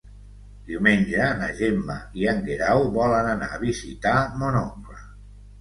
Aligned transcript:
Diumenge 0.69 1.27
na 1.41 1.49
Gemma 1.59 1.97
i 2.21 2.27
en 2.33 2.41
Guerau 2.47 2.81
volen 2.97 3.29
anar 3.35 3.51
a 3.59 3.63
visitar 3.67 4.19
mon 4.41 4.59
oncle. 4.67 4.99